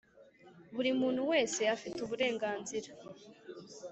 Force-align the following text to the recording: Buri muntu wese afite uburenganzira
Buri 0.75 0.89
muntu 0.99 1.21
wese 1.31 1.59
afite 1.75 1.97
uburenganzira 2.05 2.89